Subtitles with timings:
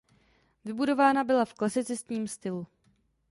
[0.65, 2.67] Vybudována byla v klasicistním stylu.